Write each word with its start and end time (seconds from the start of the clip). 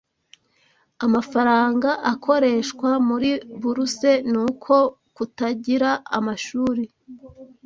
Amafaranga 1.05 1.89
akoreshwa 2.11 2.89
muri 3.07 3.29
buruse 3.61 4.11
ni 4.31 4.37
uko 4.45 4.75
kutagira 5.15 5.89
amashuri 6.17 6.83